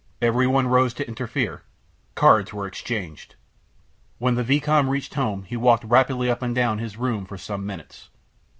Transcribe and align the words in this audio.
Every 0.19 0.47
one 0.47 0.65
rose 0.65 0.95
to 0.95 1.07
interfere. 1.07 1.61
Cards 2.15 2.51
were 2.51 2.65
exchanged. 2.65 3.35
When 4.17 4.33
the 4.33 4.41
vicomte 4.43 4.89
reached 4.89 5.13
home 5.13 5.43
he 5.43 5.55
walked 5.55 5.83
rapidly 5.83 6.27
up 6.27 6.41
and 6.41 6.55
down 6.55 6.79
his 6.79 6.97
room 6.97 7.23
for 7.23 7.37
some 7.37 7.67
minutes. 7.67 8.09